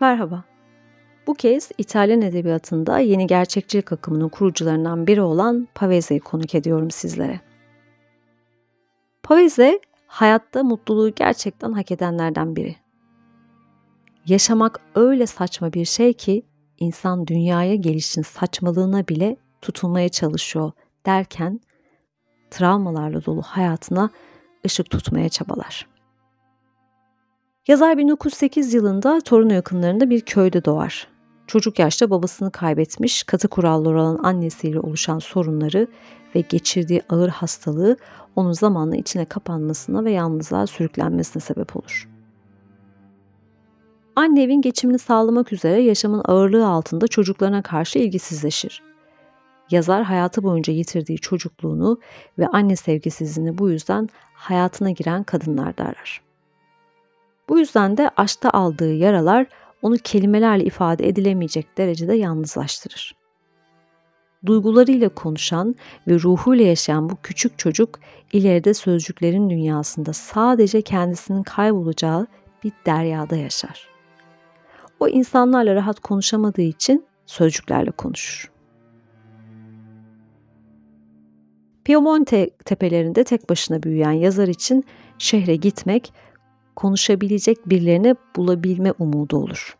[0.00, 0.44] Merhaba.
[1.26, 7.40] Bu kez İtalyan edebiyatında yeni gerçekçilik akımının kurucularından biri olan Pavese'yi konuk ediyorum sizlere.
[9.22, 12.76] Pavese, hayatta mutluluğu gerçekten hak edenlerden biri.
[14.26, 16.42] Yaşamak öyle saçma bir şey ki
[16.78, 20.72] insan dünyaya gelişin saçmalığına bile tutulmaya çalışıyor
[21.06, 21.60] derken
[22.50, 24.10] travmalarla dolu hayatına
[24.66, 25.97] ışık tutmaya çabalar.
[27.68, 31.08] Yazar 1908 yılında Torino yakınlarında bir köyde doğar.
[31.46, 35.86] Çocuk yaşta babasını kaybetmiş, katı kuralları olan annesiyle oluşan sorunları
[36.34, 37.96] ve geçirdiği ağır hastalığı
[38.36, 42.08] onun zamanla içine kapanmasına ve yalnızlığa sürüklenmesine sebep olur.
[44.16, 48.82] Anne evin geçimini sağlamak üzere yaşamın ağırlığı altında çocuklarına karşı ilgisizleşir.
[49.70, 51.98] Yazar hayatı boyunca yitirdiği çocukluğunu
[52.38, 56.27] ve anne sevgisizliğini bu yüzden hayatına giren kadınlarda arar.
[57.48, 59.46] Bu yüzden de aşkta aldığı yaralar
[59.82, 63.14] onu kelimelerle ifade edilemeyecek derecede yalnızlaştırır.
[64.46, 65.74] Duygularıyla konuşan
[66.08, 68.00] ve ruhuyla yaşayan bu küçük çocuk
[68.32, 72.26] ileride sözcüklerin dünyasında sadece kendisinin kaybolacağı
[72.64, 73.88] bir deryada yaşar.
[75.00, 78.52] O insanlarla rahat konuşamadığı için sözcüklerle konuşur.
[81.84, 84.84] Piemonte tepelerinde tek başına büyüyen yazar için
[85.18, 86.12] şehre gitmek
[86.78, 89.78] konuşabilecek birilerini bulabilme umudu olur.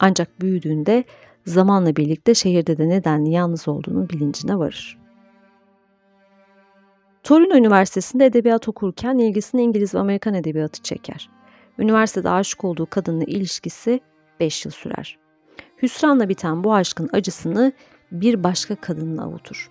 [0.00, 1.04] Ancak büyüdüğünde
[1.46, 4.98] zamanla birlikte şehirde de nedenli yalnız olduğunun bilincine varır.
[7.22, 11.30] Torino Üniversitesi'nde edebiyat okurken ilgisini İngiliz ve Amerikan edebiyatı çeker.
[11.78, 14.00] Üniversitede aşık olduğu kadınla ilişkisi
[14.40, 15.18] 5 yıl sürer.
[15.82, 17.72] Hüsranla biten bu aşkın acısını
[18.12, 19.70] bir başka kadınla avutur.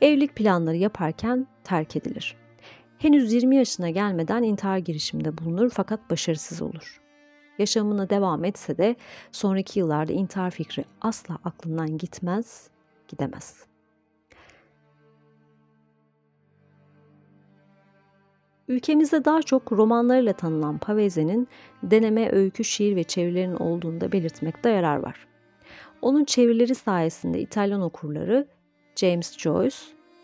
[0.00, 2.36] Evlilik planları yaparken terk edilir.
[2.98, 7.00] Henüz 20 yaşına gelmeden intihar girişiminde bulunur fakat başarısız olur.
[7.58, 8.96] Yaşamına devam etse de
[9.32, 12.70] sonraki yıllarda intihar fikri asla aklından gitmez,
[13.08, 13.66] gidemez.
[18.68, 21.48] Ülkemizde daha çok romanlarıyla tanınan Pavese'nin
[21.82, 25.26] deneme, öykü, şiir ve çevirilerin olduğunu da belirtmekte yarar var.
[26.02, 28.46] Onun çevirileri sayesinde İtalyan okurları
[28.96, 29.76] James Joyce,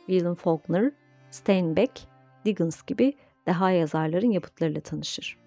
[0.06, 0.92] William Faulkner,
[1.30, 2.13] Steinbeck
[2.44, 3.14] Dickens gibi
[3.46, 5.38] deha yazarların yapıtlarıyla tanışır.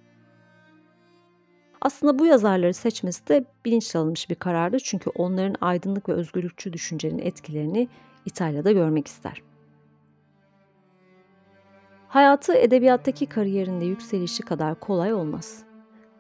[1.82, 7.20] Aslında bu yazarları seçmesi de bilinçli alınmış bir karardı çünkü onların aydınlık ve özgürlükçü düşüncenin
[7.20, 7.88] etkilerini
[8.26, 9.42] İtalya'da görmek ister.
[12.08, 15.64] Hayatı edebiyattaki kariyerinde yükselişi kadar kolay olmaz.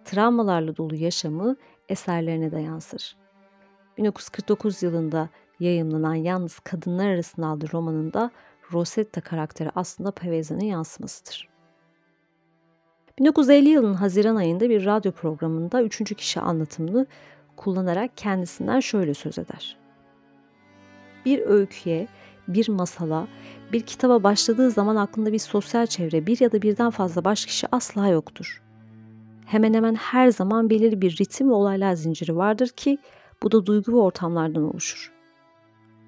[0.05, 1.55] Travmalarla dolu yaşamı
[1.89, 3.17] eserlerine de yansır.
[3.97, 8.31] 1949 yılında yayımlanan Yalnız Kadınlar Arasında adlı romanında
[8.73, 11.49] Rosetta karakteri aslında Pavese'nin yansımasıdır.
[13.19, 17.05] 1950 yılının Haziran ayında bir radyo programında üçüncü kişi anlatımını
[17.55, 19.77] kullanarak kendisinden şöyle söz eder.
[21.25, 22.07] Bir öyküye,
[22.47, 23.27] bir masala,
[23.73, 27.67] bir kitaba başladığı zaman aklında bir sosyal çevre, bir ya da birden fazla baş kişi
[27.71, 28.61] asla yoktur.
[29.45, 32.97] Hemen hemen her zaman belirli bir ritim ve olaylar zinciri vardır ki
[33.43, 35.16] bu da duygu ve ortamlardan oluşur.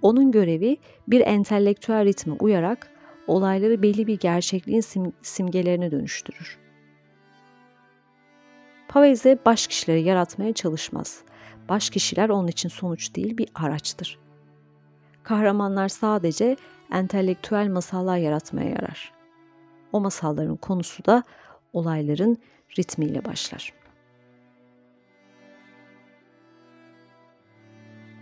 [0.02, 0.78] Onun görevi
[1.08, 2.92] bir entelektüel ritme uyarak
[3.28, 6.58] olayları belli bir gerçekliğin sim- simgelerine dönüştürür.
[8.88, 11.22] Pavese baş kişileri yaratmaya çalışmaz.
[11.70, 14.20] Baş kişiler onun için sonuç değil bir araçtır.
[15.24, 16.56] Kahramanlar sadece
[16.92, 19.14] entelektüel masallar yaratmaya yarar.
[19.94, 21.24] O masalların konusu da
[21.74, 22.38] olayların
[22.80, 23.79] ritmiyle başlar.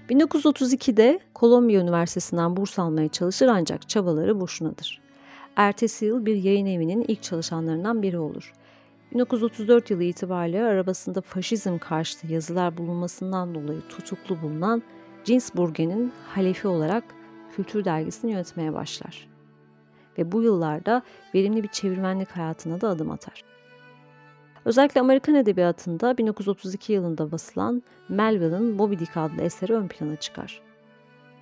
[0.09, 5.01] 1932'de Kolombiya Üniversitesi'nden burs almaya çalışır ancak çabaları boşunadır.
[5.55, 8.53] Ertesi yıl bir yayın evinin ilk çalışanlarından biri olur.
[9.13, 14.83] 1934 yılı itibariyle arabasında faşizm karşıtı yazılar bulunmasından dolayı tutuklu bulunan
[15.25, 17.03] Ginsburg'un halefi olarak
[17.55, 19.27] Kültür Dergisi'ni yönetmeye başlar.
[20.17, 21.01] Ve bu yıllarda
[21.35, 23.56] verimli bir çevirmenlik hayatına da adım atar.
[24.67, 30.61] Özellikle Amerikan edebiyatında 1932 yılında basılan Melville'ın Moby Dick adlı eseri ön plana çıkar.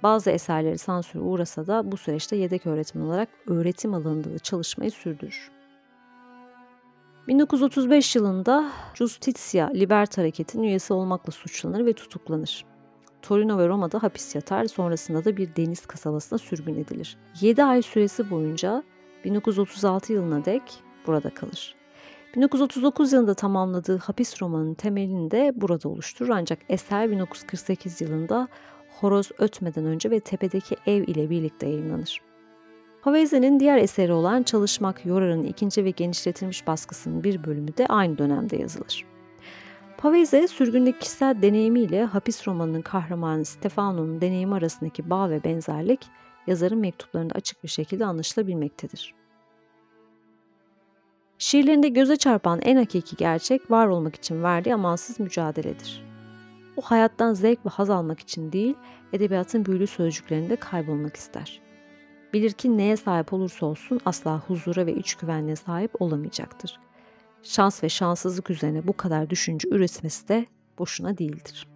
[0.04, 5.52] Bazı eserleri sansüre uğrasa da bu süreçte yedek öğretmen olarak öğretim alanında da çalışmayı sürdürür.
[7.28, 12.66] 1935 yılında Justitia Liberta Hareketi'nin üyesi olmakla suçlanır ve tutuklanır.
[13.22, 17.18] Torino ve Roma'da hapis yatar, sonrasında da bir deniz kasabasına sürgün edilir.
[17.42, 18.84] 7 ay süresi boyunca
[19.24, 20.64] 1936 yılına dek
[21.08, 21.85] burada kalır.
[22.36, 28.48] 1939 yılında tamamladığı hapis romanının temelini de burada oluşturur ancak eser 1948 yılında
[29.00, 32.22] Horoz Ötmeden önce ve Tepedeki Ev ile birlikte yayınlanır.
[33.02, 38.58] Haveze'nin diğer eseri olan Çalışmak Yorar'ın ikinci ve genişletilmiş baskısının bir bölümü de aynı dönemde
[38.58, 39.06] yazılır.
[39.98, 46.00] Pavese sürgündeki kişisel deneyimiyle hapis romanının kahramanı Stefano'nun deneyimi arasındaki bağ ve benzerlik
[46.48, 49.25] yazarın mektuplarında açık bir şekilde anlaşılabilmektedir.
[51.38, 56.06] Şiirlerinde göze çarpan en hakiki gerçek var olmak için verdiği amansız mücadeledir.
[56.78, 58.76] O hayattan zevk ve haz almak için değil,
[59.14, 61.62] edebiyatın büyülü sözcüklerinde kaybolmak ister.
[62.34, 66.80] Bilir ki neye sahip olursa olsun asla huzura ve iç güvenliğe sahip olamayacaktır.
[67.44, 70.46] Şans ve şanssızlık üzerine bu kadar düşünce üretmesi de
[70.80, 71.68] boşuna değildir.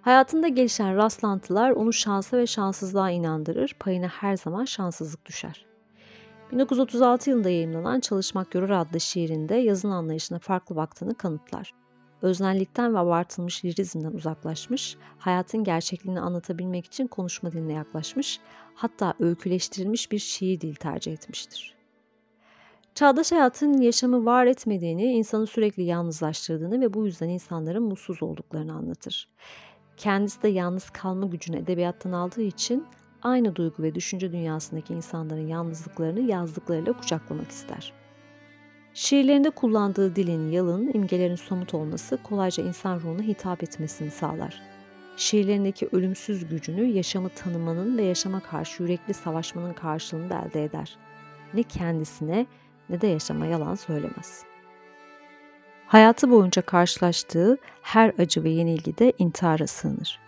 [0.00, 5.66] Hayatında gelişen rastlantılar onu şansa ve şanssızlığa inandırır, payına her zaman şanssızlık düşer.
[6.52, 11.74] 1936 yılında yayımlanan Çalışmak Görür adlı şiirinde yazın anlayışına farklı baktığını kanıtlar.
[12.22, 18.40] Öznellikten ve abartılmış lirizmden uzaklaşmış, hayatın gerçekliğini anlatabilmek için konuşma diline yaklaşmış,
[18.74, 21.76] hatta öyküleştirilmiş bir şiir dil tercih etmiştir.
[22.94, 29.28] Çağdaş hayatın yaşamı var etmediğini, insanı sürekli yalnızlaştırdığını ve bu yüzden insanların mutsuz olduklarını anlatır.
[29.96, 32.86] Kendisi de yalnız kalma gücünü edebiyattan aldığı için
[33.22, 37.92] aynı duygu ve düşünce dünyasındaki insanların yalnızlıklarını yazdıklarıyla kucaklamak ister.
[38.94, 44.62] Şiirlerinde kullandığı dilin yalın, imgelerin somut olması kolayca insan ruhuna hitap etmesini sağlar.
[45.16, 50.96] Şiirlerindeki ölümsüz gücünü yaşamı tanımanın ve yaşama karşı yürekli savaşmanın karşılığında elde eder.
[51.54, 52.46] Ne kendisine
[52.88, 54.44] ne de yaşama yalan söylemez.
[55.86, 60.25] Hayatı boyunca karşılaştığı her acı ve yenilgide intihara sığınır.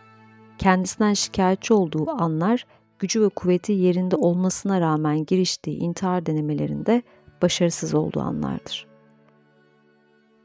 [0.59, 2.67] Kendisinden şikayetçi olduğu anlar
[2.99, 7.03] gücü ve kuvveti yerinde olmasına rağmen giriştiği intihar denemelerinde
[7.43, 8.87] başarısız olduğu anlardır.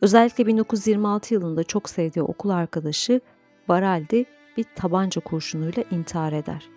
[0.01, 3.21] Özellikle 1926 yılında çok sevdiği okul arkadaşı
[3.67, 4.25] Baraldi
[4.57, 6.69] bir tabanca kurşunuyla intihar eder.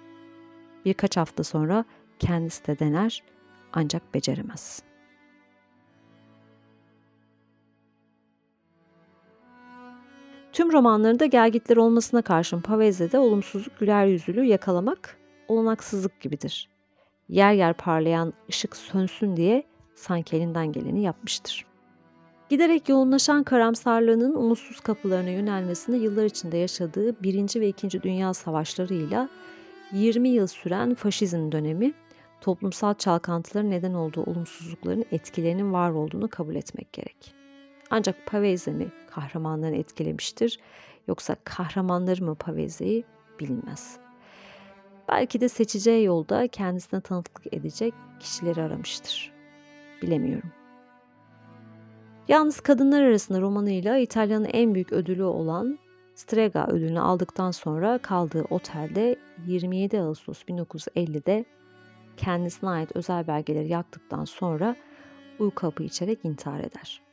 [0.85, 1.85] Birkaç hafta sonra
[2.19, 3.23] kendisi de dener
[3.73, 4.83] ancak beceremez.
[10.57, 15.17] Tüm romanlarında gelgitler olmasına karşın Pavese'de olumsuzluk güler yüzlülüğü yakalamak
[15.49, 16.69] olanaksızlık gibidir.
[17.29, 19.65] Yer yer parlayan ışık sönsün diye
[19.95, 21.67] sanki elinden geleni yapmıştır.
[22.49, 27.61] Giderek yoğunlaşan karamsarlığının umutsuz kapılarına yönelmesinde yıllar içinde yaşadığı 1.
[27.61, 28.03] ve 2.
[28.03, 29.29] Dünya Savaşları'yla
[29.93, 31.93] 20 yıl süren faşizm dönemi
[32.41, 37.36] toplumsal çalkantıların neden olduğu olumsuzlukların etkilerinin var olduğunu kabul etmek gerek.
[37.91, 40.59] Ancak Pavese mi kahramanlarını etkilemiştir
[41.09, 43.05] yoksa kahramanları mı Pavese'yi
[43.41, 43.99] bilinmez.
[45.09, 49.33] Belki de seçeceği yolda kendisine tanıklık edecek kişileri aramıştır.
[50.03, 50.51] Bilemiyorum.
[52.29, 55.79] Yalnız kadınlar arasında romanıyla İtalya'nın en büyük ödülü olan
[56.15, 59.17] Strega ödülünü aldıktan sonra kaldığı otelde
[59.47, 61.45] 27 Ağustos 1950'de
[62.17, 64.77] kendisine ait özel belgeleri yaktıktan sonra
[65.39, 67.06] uyku hapı içerek intihar eder.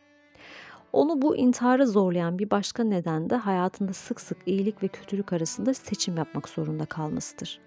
[0.93, 5.73] Onu bu intihara zorlayan bir başka neden de hayatında sık sık iyilik ve kötülük arasında
[5.73, 7.59] seçim yapmak zorunda kalmasıdır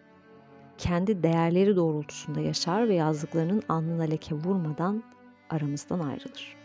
[0.78, 5.02] kendi değerleri doğrultusunda yaşar ve yazdıklarının alnına leke vurmadan
[5.50, 6.56] aramızdan ayrılır.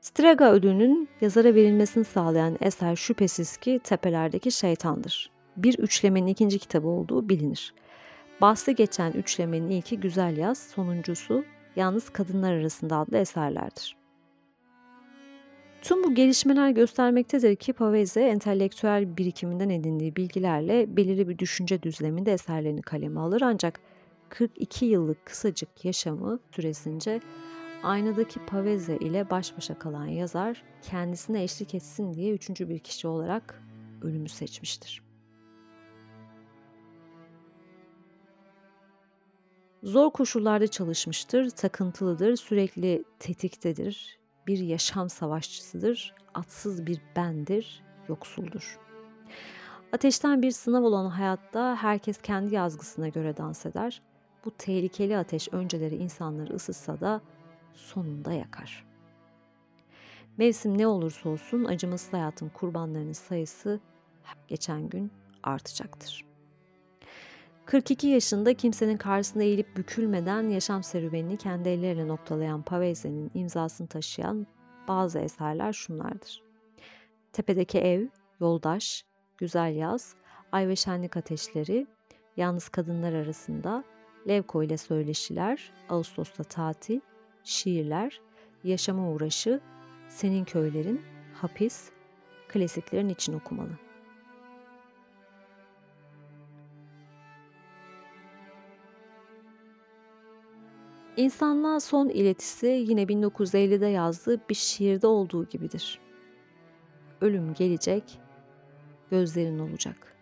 [0.00, 5.30] Strega ödülünün yazara verilmesini sağlayan eser şüphesiz ki Tepelerdeki Şeytandır.
[5.56, 7.74] Bir üçlemenin ikinci kitabı olduğu bilinir.
[8.42, 11.44] Bahsi geçen üçlemenin ilki Güzel Yaz, sonuncusu
[11.76, 13.96] Yalnız Kadınlar Arasında adlı eserlerdir.
[15.82, 22.82] Tüm bu gelişmeler göstermektedir ki Pavese entelektüel birikiminden edindiği bilgilerle belirli bir düşünce düzleminde eserlerini
[22.82, 23.80] kaleme alır ancak
[24.28, 27.20] 42 yıllık kısacık yaşamı süresince
[27.82, 33.62] aynadaki Pavese ile baş başa kalan yazar kendisine eşlik etsin diye üçüncü bir kişi olarak
[34.02, 35.11] ölümü seçmiştir.
[39.82, 48.78] Zor koşullarda çalışmıştır, takıntılıdır, sürekli tetiktedir, bir yaşam savaşçısıdır, atsız bir bendir, yoksuldur.
[49.92, 54.02] Ateşten bir sınav olan hayatta herkes kendi yazgısına göre dans eder.
[54.44, 57.20] Bu tehlikeli ateş önceleri insanları ısıtsa da
[57.74, 58.86] sonunda yakar.
[60.36, 63.80] Mevsim ne olursa olsun acımasız hayatın kurbanlarının sayısı
[64.48, 65.12] geçen gün
[65.42, 66.31] artacaktır.
[67.66, 74.46] 42 yaşında kimsenin karşısında eğilip bükülmeden yaşam serüvenini kendi elleriyle noktalayan Pavese'nin imzasını taşıyan
[74.88, 76.42] bazı eserler şunlardır.
[77.32, 78.06] Tepedeki ev,
[78.40, 79.04] yoldaş,
[79.38, 80.14] güzel yaz,
[80.52, 81.86] ay ve şenlik ateşleri,
[82.36, 83.84] yalnız kadınlar arasında,
[84.28, 87.00] Levko ile söyleşiler, Ağustos'ta tatil,
[87.44, 88.20] şiirler,
[88.64, 89.60] yaşama uğraşı,
[90.08, 91.00] senin köylerin,
[91.34, 91.90] hapis,
[92.48, 93.78] klasiklerin için okumalı.
[101.16, 106.00] İnsanlığa son iletisi yine 1950'de yazdığı bir şiirde olduğu gibidir.
[107.20, 108.18] Ölüm gelecek,
[109.10, 110.16] gözlerin olacak.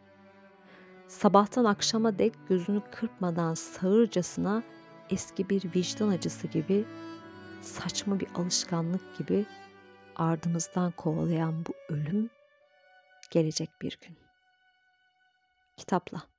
[1.09, 4.63] Sabahtan akşama dek gözünü kırpmadan sağırcasına
[5.11, 6.85] eski bir vicdan acısı gibi,
[7.61, 9.47] saçma bir alışkanlık gibi
[10.17, 12.31] ardımızdan kovalayan bu ölüm
[13.31, 14.17] gelecek bir gün.
[15.77, 16.30] Kitapla.